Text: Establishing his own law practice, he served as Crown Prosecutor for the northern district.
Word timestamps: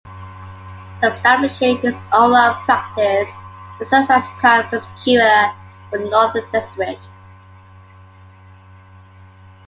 Establishing 1.03 1.77
his 1.77 1.93
own 2.11 2.31
law 2.31 2.59
practice, 2.65 3.29
he 3.77 3.85
served 3.85 4.09
as 4.09 4.25
Crown 4.39 4.63
Prosecutor 4.67 5.51
for 5.91 5.99
the 5.99 6.09
northern 6.09 6.43
district. 6.51 7.05